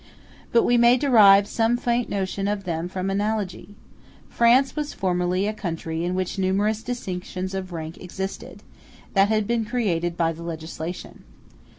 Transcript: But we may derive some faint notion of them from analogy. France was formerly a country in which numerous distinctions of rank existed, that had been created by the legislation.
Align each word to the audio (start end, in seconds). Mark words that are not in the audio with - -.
But 0.51 0.63
we 0.63 0.77
may 0.77 0.97
derive 0.97 1.45
some 1.47 1.77
faint 1.77 2.09
notion 2.09 2.47
of 2.47 2.63
them 2.63 2.87
from 2.89 3.11
analogy. 3.11 3.75
France 4.29 4.75
was 4.75 4.95
formerly 4.95 5.45
a 5.45 5.53
country 5.53 6.03
in 6.03 6.15
which 6.15 6.39
numerous 6.39 6.81
distinctions 6.81 7.53
of 7.53 7.71
rank 7.71 7.99
existed, 8.01 8.63
that 9.13 9.27
had 9.29 9.45
been 9.45 9.63
created 9.63 10.17
by 10.17 10.33
the 10.33 10.41
legislation. 10.41 11.21